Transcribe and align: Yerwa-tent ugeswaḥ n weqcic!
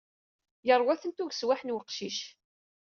Yerwa-tent 0.67 1.23
ugeswaḥ 1.23 1.61
n 1.63 1.73
weqcic! 1.73 2.19